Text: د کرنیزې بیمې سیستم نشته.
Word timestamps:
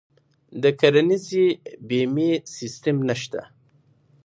د 0.61 0.63
کرنیزې 0.79 1.47
بیمې 1.87 2.31
سیستم 2.55 2.95
نشته. 3.09 3.41